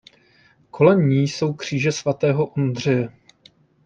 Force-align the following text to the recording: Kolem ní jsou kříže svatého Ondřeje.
Kolem 0.71 1.09
ní 1.09 1.23
jsou 1.27 1.53
kříže 1.53 1.91
svatého 1.91 2.45
Ondřeje. 2.45 3.09